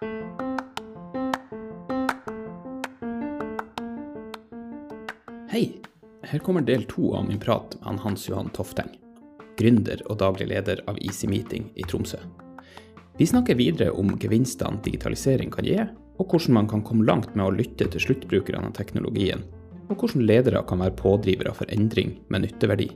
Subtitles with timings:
[0.00, 0.06] Hei!
[6.22, 8.88] Her kommer del to av min prat med Hans Johan Tofteng,
[9.58, 12.16] gründer og daglig leder av Easy Meeting i Tromsø.
[13.18, 15.76] Vi snakker videre om gevinstene digitalisering kan gi,
[16.16, 19.44] og hvordan man kan komme langt med å lytte til sluttbrukerne av teknologien,
[19.92, 22.88] og hvordan ledere kan være pådrivere for endring med nytteverdi.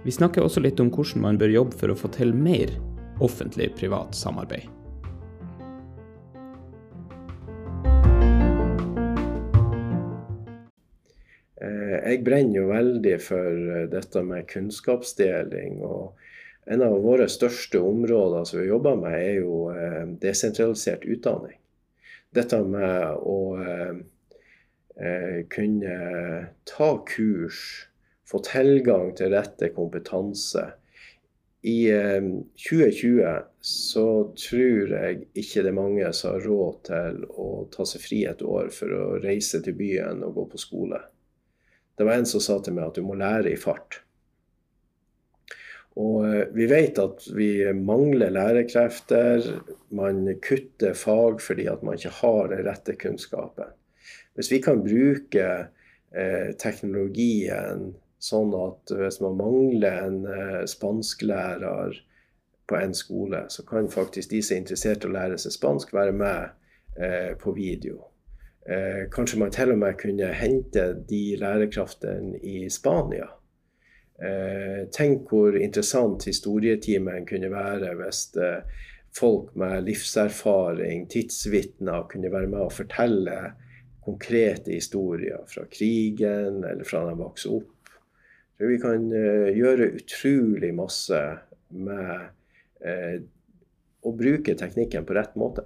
[0.00, 2.72] Vi snakker også litt om hvordan man bør jobbe for å få til mer
[3.20, 4.79] offentlig-privat samarbeid.
[12.20, 15.80] Jeg brenner jo veldig for eh, dette med kunnskapsdeling.
[15.80, 16.18] og
[16.70, 21.56] En av våre største områder som vi jobber med, er jo eh, desentralisert utdanning.
[22.30, 23.38] Dette med å
[25.50, 25.94] kunne
[26.68, 27.60] ta kurs,
[28.28, 30.66] få tilgang til rette kompetanse.
[31.64, 33.24] I 2020
[33.64, 34.04] så
[34.44, 38.44] tror jeg ikke det er mange som har råd til å ta seg fri et
[38.44, 41.00] år for å reise til byen og gå på skole.
[42.00, 43.98] Det var en som sa til meg at du må lære i fart.
[46.00, 49.44] Og eh, vi vet at vi mangler lærekrefter.
[49.92, 53.76] Man kutter fag fordi at man ikke har den rette kunnskapen.
[54.32, 57.90] Hvis vi kan bruke eh, teknologien
[58.20, 62.00] sånn at hvis man mangler en eh, spansklærer
[62.70, 65.92] på en skole, så kan faktisk de som er interessert i å lære seg spansk,
[65.96, 66.48] være med
[66.96, 68.06] eh, på video.
[68.68, 73.30] Eh, kanskje man til og med kunne hente de lærekraftene i Spania.
[74.20, 78.84] Eh, tenk hvor interessant historietimen kunne være hvis eh,
[79.16, 83.38] folk med livserfaring, tidsvitner, kunne være med og fortelle
[84.04, 87.90] konkrete historier fra krigen eller fra de vokste opp.
[88.58, 91.18] Så vi kan uh, gjøre utrolig masse
[91.72, 92.26] med
[92.84, 93.14] uh,
[94.04, 95.64] å bruke teknikken på rett måte.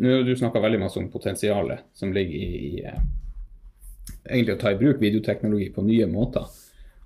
[0.00, 3.02] Nå du snakka veldig masse om potensialet som ligger i, i eh,
[4.30, 6.48] egentlig å ta i bruk videoteknologi på nye måter.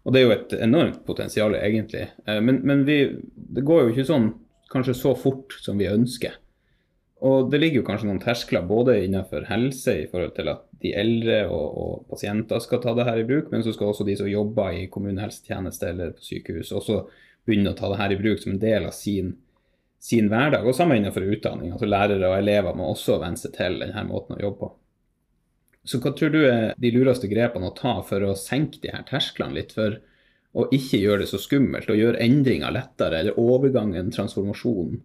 [0.04, 2.06] Og det er jo et enormt potensial, egentlig.
[2.28, 2.98] Eh, men, men vi,
[3.34, 4.30] det går jo ikke sånn
[4.70, 6.38] kanskje så fort som vi ønsker.
[7.24, 10.92] Og det ligger jo kanskje noen terskler både innenfor helse i forhold til at de
[10.98, 14.16] eldre og, og, pasienter skal ta det her i bruk, men så skal også de
[14.18, 16.98] som jobber i kommunehelsetjeneste eller på sykehus også
[17.48, 19.32] begynne å ta det her i bruk som en del av sin
[20.04, 20.66] sin hverdag.
[20.68, 21.72] Og sammen innenfor utdanning.
[21.72, 24.72] altså Lærere og elever må også venne seg til denne måten å jobbe på.
[25.84, 29.04] Så hva tror du er de lureste grepene å ta for å senke de her
[29.08, 29.74] tersklene litt?
[29.76, 29.98] For
[30.54, 35.00] å ikke gjøre det så skummelt, og gjøre endringer lettere, eller overgangen, transformasjonen,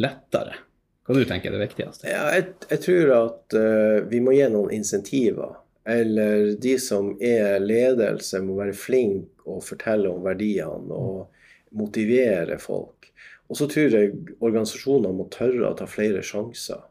[0.00, 0.56] lettere?
[1.04, 2.08] Hva du tenker er det viktigste?
[2.08, 5.58] Ja, jeg, jeg, tror at uh, vi må gi noen insentiver.
[5.88, 13.10] Eller de som er ledelse, må være flinke og fortelle om verdiene og motivere folk.
[13.48, 16.82] Og så tror jeg organisasjoner må tørre å ta flere sjanser.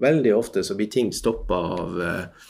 [0.00, 2.46] Veldig ofte så blir ting stoppa av eh,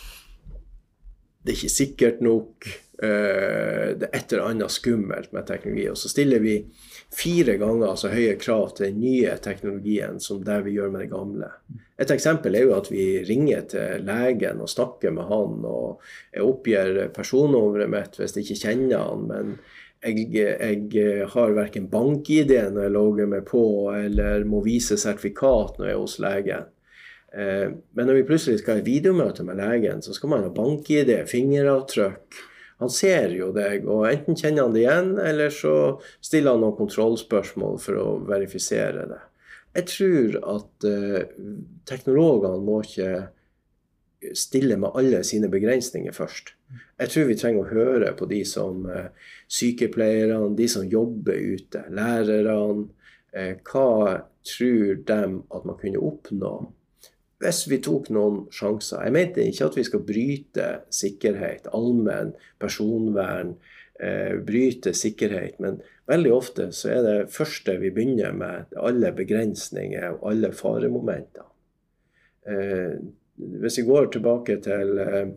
[1.42, 2.68] Det er ikke sikkert nok.
[3.02, 5.88] Eh, det er et eller annet skummelt med teknologi.
[5.90, 6.58] Og så stiller vi
[7.14, 11.10] fire ganger så høye krav til den nye teknologien som det vi gjør med det
[11.14, 11.50] gamle.
[11.98, 16.04] Et eksempel er jo at vi ringer til legen og snakker med han, og
[16.34, 19.26] jeg oppgir personnummeret mitt hvis jeg ikke kjenner han.
[19.32, 19.58] men
[20.02, 23.62] jeg, jeg har verken bank-ID når jeg logger meg på,
[23.96, 26.68] eller må vise sertifikat når jeg er hos legen.
[27.32, 27.66] Eh,
[27.96, 32.44] men når vi plutselig skal ha videomøte med legen, så skal man ha bank-ID, fingeravtrykk.
[32.78, 35.72] Han ser jo deg, og enten kjenner han det igjen, eller så
[36.22, 39.18] stiller han noen kontrollspørsmål for å verifisere det.
[39.78, 41.18] Jeg tror at uh,
[41.90, 43.10] teknologene må ikke
[44.34, 46.54] stille med alle sine begrensninger først.
[46.98, 49.10] Jeg tror vi trenger å høre på de som eh,
[49.48, 52.88] sykepleierne, de som jobber ute, lærerne.
[53.32, 55.20] Eh, hva tror de
[55.54, 56.52] at man kunne oppnå
[57.38, 59.04] hvis vi tok noen sjanser?
[59.06, 63.52] Jeg mente ikke at vi skal bryte sikkerhet, allmenn personvern,
[64.00, 65.60] eh, bryte sikkerhet.
[65.62, 65.78] Men
[66.10, 71.46] veldig ofte så er det første vi begynner med, alle begrensninger og alle faremomenter.
[73.38, 75.28] Hvis vi går tilbake til eh,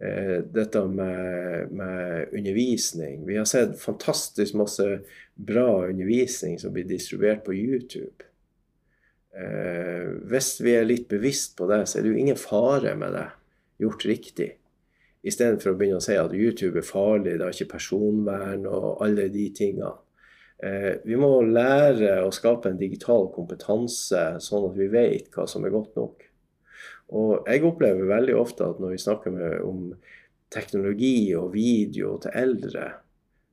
[0.00, 4.86] eh, dette med, med, undervisning Vi har sett fantastisk masse
[5.34, 8.24] bra undervisning som blir distribuert på YouTube.
[9.36, 13.14] Eh, hvis vi er litt bevisst på det, så er det jo ingen fare med
[13.14, 13.28] det
[13.78, 14.50] gjort riktig.
[15.22, 19.28] Istedenfor å begynne å si at YouTube er farlig, det har ikke personvern og alle
[19.34, 19.94] de tingene.
[20.58, 25.66] Eh, vi må lære å skape en digital kompetanse, sånn at vi vet hva som
[25.66, 26.27] er godt nok.
[27.08, 29.92] Og jeg opplever veldig ofte at når vi snakker med, om
[30.52, 32.88] teknologi og video til eldre,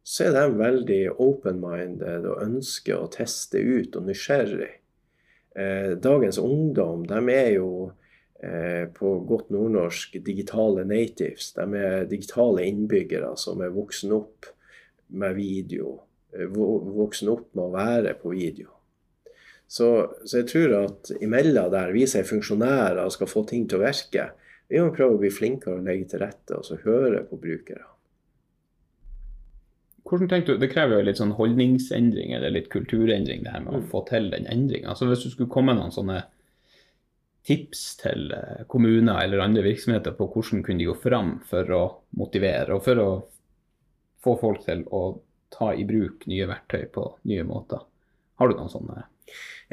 [0.05, 4.73] så er de veldig open-minded og ønsker å teste ut og nysgjerrig.
[5.55, 7.69] Eh, dagens ungdom de er jo
[8.43, 11.53] eh, på godt nordnorsk digitale natives.
[11.55, 14.51] De er digitale innbyggere som er voksen opp
[15.15, 15.97] med video.
[16.35, 18.74] Eh, voksen opp med å være på video.
[19.75, 19.89] Så,
[20.23, 23.81] så jeg tror at imellom der vi som er funksjonærer og skal få ting til
[23.81, 24.29] å virke,
[24.71, 27.83] vi må prøve å bli flinkere og legge til rette og så høre på brukere.
[30.05, 33.73] Hvordan tenker du, Det krever jo litt sånn holdningsendring eller litt kulturendring, det her med
[33.73, 33.87] å mm.
[33.91, 34.93] få til den endringa.
[34.93, 36.19] Altså hvis du skulle komme med noen sånne
[37.45, 41.81] tips til eh, kommuner eller andre virksomheter på hvordan kunne de gå fram for å
[42.21, 43.09] motivere, og for å
[44.25, 45.03] få folk til å
[45.53, 47.83] ta i bruk nye verktøy på nye måter.
[48.39, 49.05] Har du noen sånne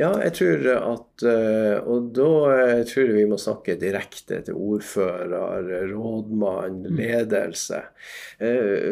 [0.00, 4.56] ja, jeg tror at eh, Og da eh, tror jeg vi må snakke direkte til
[4.56, 5.34] ordfører,
[5.90, 6.96] rådmann, mm.
[6.96, 7.82] ledelse.
[8.40, 8.88] Eh,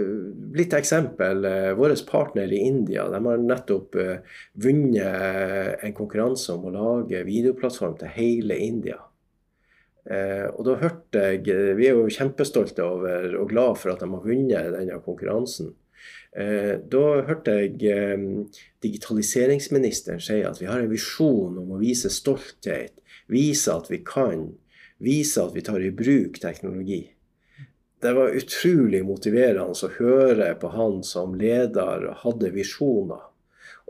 [0.59, 1.47] litt eksempel.
[1.79, 3.97] Vår partner i India de har nettopp
[4.61, 9.01] vunnet en konkurranse om å lage videoplattform til hele India.
[10.11, 14.25] Og da hørte jeg Vi er jo kjempestolte over og glad for at de har
[14.25, 15.75] vunnet denne konkurransen.
[16.31, 18.27] Eh, da hørte jeg eh,
[18.85, 22.95] digitaliseringsministeren si at vi har en visjon om å vise stolthet,
[23.31, 24.47] vise at vi kan,
[25.03, 27.03] vise at vi tar i bruk teknologi.
[28.01, 33.27] Det var utrolig motiverende å høre på han som leder hadde visjoner.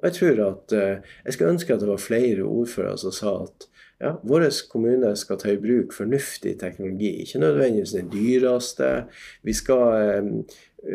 [0.01, 3.35] Og jeg tror at eh, jeg skulle ønske at det var flere ordførere som sa
[3.45, 3.69] at
[4.01, 7.13] ja, vår kommune skal ta i bruk fornuftig teknologi.
[7.23, 8.91] Ikke nødvendigvis den dyreste.
[9.45, 10.45] Vi skal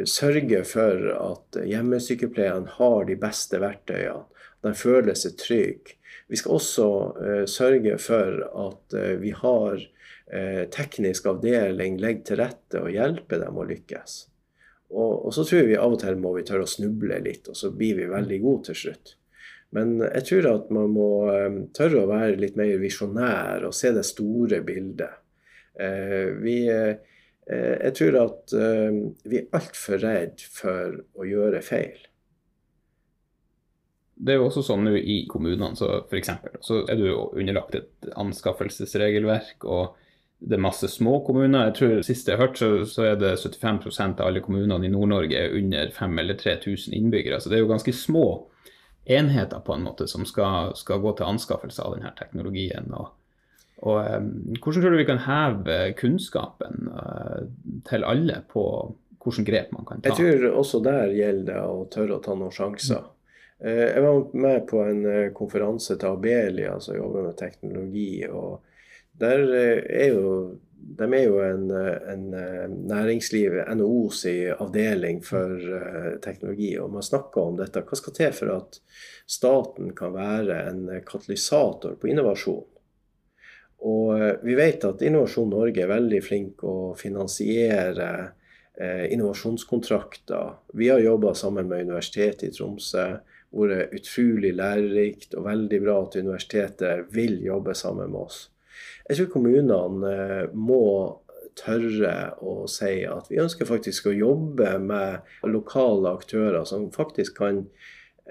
[0.09, 4.25] sørge for at hjemmesykepleierne har de beste verktøyene.
[4.65, 5.99] De føler seg trygge.
[6.27, 6.85] Vi skal også
[7.19, 13.37] uh, sørge for at uh, vi har uh, teknisk avdeling legge til rette og hjelpe
[13.41, 14.23] dem å lykkes.
[14.95, 17.49] Og, og, så tror jeg vi av og til må vi tørre å snuble litt,
[17.51, 19.15] og så blir vi veldig gode til slutt.
[19.75, 21.09] Men jeg tror at man må
[21.75, 25.21] tørre å være litt mer visjonær og se det store bildet.
[26.39, 26.59] vi
[27.45, 28.99] Eh, jeg tror at eh,
[29.29, 31.99] vi er altfor redd for å gjøre feil.
[34.15, 36.31] Det er jo også sånn i kommunene, så f.eks.
[36.63, 39.67] så er du underlagt et anskaffelsesregelverk.
[39.67, 40.01] og
[40.45, 41.69] det er masse små kommuner.
[41.69, 45.37] Jeg tror Sist jeg hørte, så, så er det 75% av alle kommunene i Nord-Norge
[45.39, 47.39] er under 5000 eller 3000 innbyggere.
[47.41, 48.25] Så det er jo ganske små
[49.05, 52.89] enheter på en måte som skal, skal gå til anskaffelse av denne teknologien.
[52.93, 53.13] og
[53.83, 54.29] og um,
[54.63, 57.41] Hvordan tror du vi kan heve kunnskapen uh,
[57.89, 58.63] til alle på
[59.25, 60.13] hvilke grep man kan ta?
[60.13, 63.03] Jeg tror også der gjelder det å tørre å ta noen sjanser.
[63.59, 68.25] Uh, jeg var med på en uh, konferanse til Abelia som jobber med teknologi.
[68.29, 68.63] og
[69.15, 70.31] der er jo,
[70.75, 72.25] De er jo en, en
[72.87, 74.25] næringsliv, NHOs
[74.59, 75.55] avdeling for
[76.23, 76.75] teknologi.
[76.79, 77.83] og Man snakker om dette.
[77.83, 78.79] Hva skal til for at
[79.27, 82.63] staten kan være en katalysator på innovasjon?
[83.85, 88.09] Og eh, vi vet at Innovasjon Norge er veldig flink å finansiere
[88.79, 90.55] eh, innovasjonskontrakter.
[90.73, 93.07] Vi har jobba sammen med Universitetet i Tromsø.
[93.55, 98.39] Vært utrolig lærerikt og veldig bra at universitetet vil jobbe sammen med oss.
[99.09, 100.83] Jeg tror kommunene eh, må
[101.55, 107.63] tørre å si at vi ønsker faktisk å jobbe med lokale aktører som faktisk kan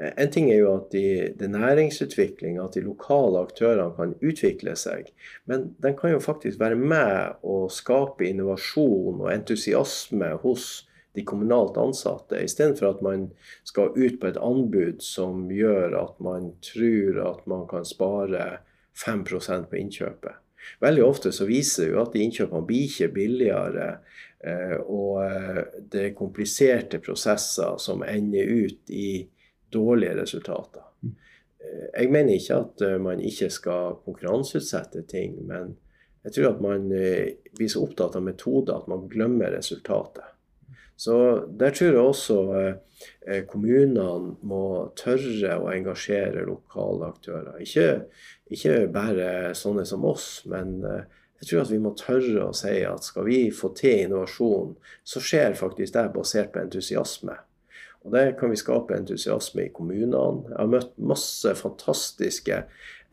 [0.00, 4.74] Eh, en ting er jo at de, det næringsutvikling, at de lokale aktørene kan utvikle
[4.78, 5.12] seg.
[5.50, 11.76] Men de kan jo faktisk være med å skape innovasjon og entusiasme hos de kommunalt
[11.78, 13.28] ansatte, istedenfor at man
[13.62, 18.48] skal ut på et anbud som gjør at man tror at man kan spare
[18.94, 20.40] 5% på innkjøpet.
[20.80, 23.88] Veldig ofte så viser det jo at de innkjøpene blir ikke billigere.
[24.44, 25.60] Eh, og eh,
[25.92, 29.24] det er kompliserte prosesser som ender ut i
[29.72, 30.84] dårlige resultater.
[31.04, 35.74] Eh, jeg mener ikke at man ikke skal konkurranseutsette ting, men
[36.24, 40.24] jeg tror at man blir så opptatt av metoder at man glemmer resultatet.
[40.96, 42.38] Så Der tror jeg også
[43.50, 47.58] kommunene må tørre å engasjere lokale aktører.
[47.60, 48.06] Ikke,
[48.46, 53.04] ikke bare sånne som oss, men jeg tror at vi må tørre å si at
[53.04, 54.70] skal vi få til innovasjon,
[55.04, 57.36] så skjer faktisk det basert på entusiasme.
[58.04, 60.44] Og Det kan vi skape entusiasme i kommunene.
[60.50, 62.62] Jeg har møtt masse fantastiske,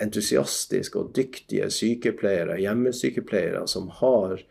[0.04, 4.48] entusiastiske og dyktige sykepleiere, hjemmesykepleiere, som har eh,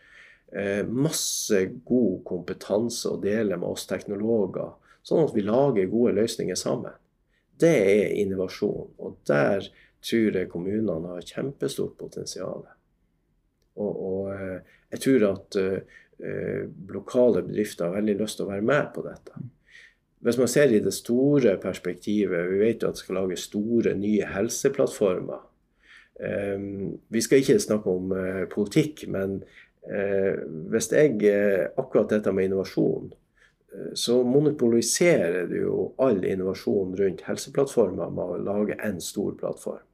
[0.90, 4.72] masse god kompetanse å dele med oss teknologer,
[5.06, 6.96] sånn at vi lager gode løsninger sammen.
[7.60, 8.90] Det er innovasjon.
[8.98, 9.66] Og der
[10.00, 12.64] tror jeg kommunene har kjempestort potensial.
[13.80, 18.66] Og, og eh, jeg tror at uh, lokale bedrifter har veldig lyst til å være
[18.66, 19.44] med på dette.
[20.20, 23.94] Hvis man ser i det store perspektivet, vi vet jo at det skal lage store,
[23.96, 25.46] nye helseplattformer.
[27.08, 28.12] Vi skal ikke snakke om
[28.52, 29.38] politikk, men
[29.80, 31.30] hvis jeg
[31.80, 33.08] Akkurat dette med innovasjon
[33.94, 39.84] så monopoliserer du jo all innovasjon rundt helseplattformer med å lage en stor plattform.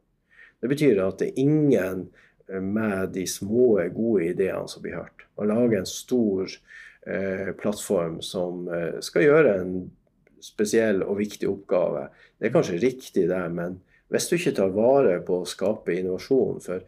[0.61, 2.07] Det betyr at det er ingen
[2.47, 5.27] med de små, gode ideene som blir hørt.
[5.37, 6.49] Man lager en stor
[7.07, 9.75] eh, plattform som eh, skal gjøre en
[10.43, 12.07] spesiell og viktig oppgave.
[12.39, 13.81] Det er kanskje riktig, det, men
[14.13, 16.85] hvis du ikke tar vare på å skape innovasjon For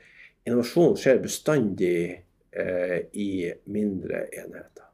[0.47, 2.19] innovasjon skjer bestandig eh,
[3.13, 4.89] i mindre enheter.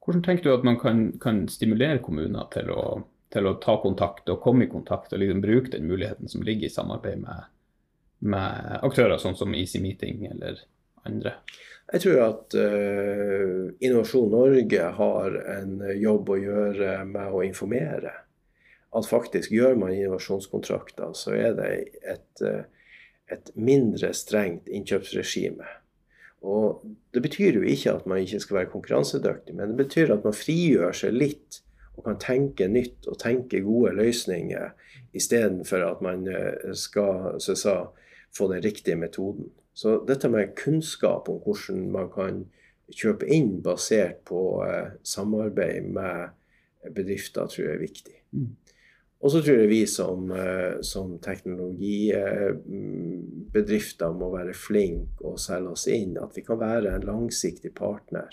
[0.00, 2.84] Hvordan tenker du at man kan, kan stimulere kommuner til å,
[3.30, 6.66] til å, ta kontakt og komme i kontakt og liksom bruke den muligheten som ligger
[6.66, 7.50] i samarbeid med,
[8.32, 10.64] med aktører sånn som Easy Meeting eller
[11.06, 11.36] andre?
[11.92, 18.12] Jeg tror at uh, Innovasjon Norge har en jobb å gjøre med å informere.
[18.96, 21.70] At faktisk gjør man innovasjonskontrakter, så er det
[22.02, 22.62] et, uh,
[23.32, 25.66] et mindre strengt innkjøpsregime.
[26.40, 26.82] Og
[27.14, 30.36] Det betyr jo ikke at man ikke skal være konkurransedyktig, men det betyr at man
[30.36, 31.58] frigjør seg litt
[31.98, 34.70] og kan tenke nytt og tenke gode løsninger,
[35.12, 37.74] istedenfor at man eh, skal sa,
[38.36, 39.50] få den riktige metoden.
[39.74, 42.44] Så dette med kunnskap om hvordan man kan
[42.94, 48.16] kjøpe inn basert på eh, samarbeid med bedrifter, tror jeg er viktig.
[49.20, 55.86] Og så tror jeg vi som, eh, som teknologibedrifter må være flinke og selge oss
[55.92, 56.16] inn.
[56.16, 58.30] At vi kan være en langsiktig partner.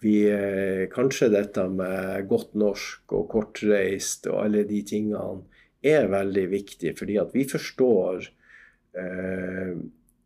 [0.00, 5.42] Vi, eh, kanskje dette med godt norsk og kortreist og alle de tingene
[5.82, 8.28] er veldig viktig, fordi at vi forstår
[8.94, 9.74] eh,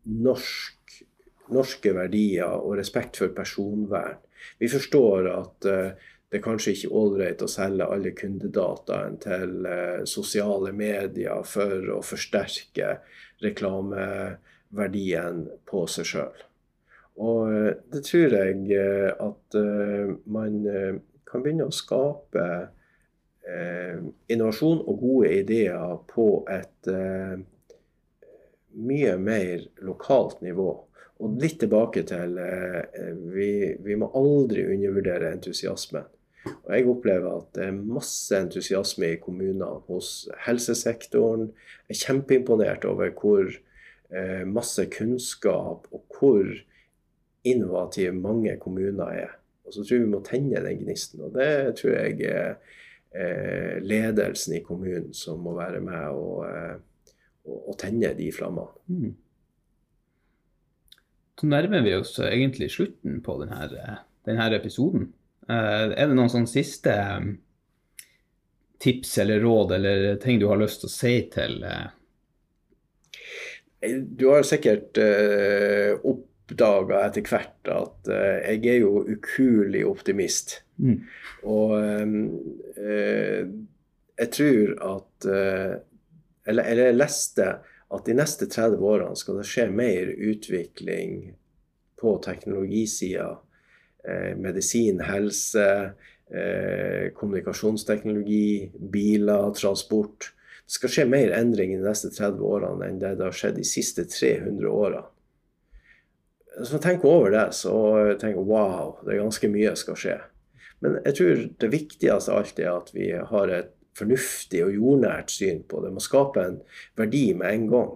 [0.05, 1.03] norsk,
[1.49, 4.17] norske verdier og respekt for personvern.
[4.59, 5.91] Vi forstår at uh,
[6.33, 11.99] det er kanskje ikke ålreit å selge alle kundedataen til uh, sosiale medier for å
[12.01, 12.95] forsterke
[13.43, 16.41] reklameverdien på seg sjøl.
[17.21, 18.81] Og uh, det tror jeg
[19.21, 19.59] at
[20.25, 20.57] man
[21.29, 22.47] kan begynne å skape
[24.31, 26.89] innovasjon og gode ideer på et
[28.73, 30.71] mye mer lokalt nivå.
[31.23, 36.07] Og litt tilbake til eh, vi, vi må aldri undervurdere entusiasmen.
[36.45, 41.49] Og jeg opplever at det er masse entusiasme i kommunene, hos helsesektoren.
[41.87, 46.51] Jeg er kjempeimponert over hvor eh, masse kunnskap og hvor
[47.43, 49.33] innovative mange kommuner er.
[49.63, 51.23] Og så tror jeg vi må tenne den gnisten.
[51.23, 52.55] Og det tror jeg er
[53.15, 56.77] eh, ledelsen i kommunen som må være med og eh,
[57.47, 58.75] å, tenne de flammene.
[58.87, 59.15] Mm.
[61.39, 63.97] Så nærmer vi oss egentlig slutten på denne,
[64.27, 65.11] denne episoden.
[65.49, 67.33] Uh, er det noen sånn siste um,
[68.83, 71.89] tips eller råd eller ting du har lyst til å si til uh...
[73.83, 80.61] Du har sikkert uh, oppdaga etter hvert at uh, jeg er jo ukuelig optimist.
[80.79, 81.01] Mm.
[81.51, 83.43] Og uh,
[84.13, 87.47] jeg tror at eller, eller jeg leste
[87.93, 91.33] at de neste 30 årene skal det skje mer utvikling
[91.99, 93.33] på teknologisida.
[94.03, 95.93] Eh, medisin, helse,
[96.27, 100.33] eh, kommunikasjonsteknologi, biler, transport.
[100.65, 103.55] Det skal skje mer endring i de neste 30 årene enn det det har skjedd
[103.61, 105.05] de siste 300 årene.
[106.57, 107.73] Hvis man tenker over det, så
[108.19, 110.17] tenker jeg wow, det er ganske mye som skal skje.
[110.83, 115.31] Men jeg tror det viktigste av alt er at vi har et fornuftig og jordnært
[115.31, 115.93] syn på det.
[115.93, 116.59] må skape en
[116.99, 117.91] verdi med en gang.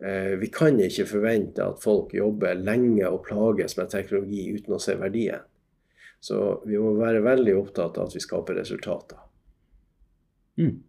[0.00, 4.80] Eh, vi kan ikke forvente at folk jobber lenge og plages med teknologi uten å
[4.80, 5.42] se verdien.
[6.20, 9.20] Så vi må være veldig opptatt av at vi skaper resultater.
[10.60, 10.80] Mm.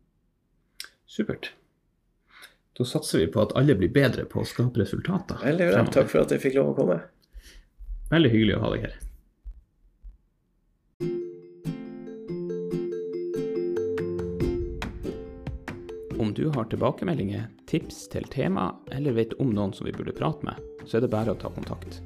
[1.07, 1.51] Supert.
[2.77, 5.39] Da satser vi på at alle blir bedre på å skape resultater.
[5.43, 5.85] Veldig bra.
[5.91, 6.99] Takk for at jeg fikk lov å komme.
[8.11, 8.99] Veldig hyggelig å ha deg her.
[16.31, 20.47] Om du har tilbakemeldinger, tips til tema, eller vet om noen som vi burde prate
[20.47, 21.97] med, så er det bare å ta kontakt.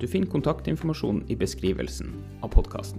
[0.00, 2.10] Du finner kontaktinformasjon i beskrivelsen
[2.42, 2.98] av podkasten.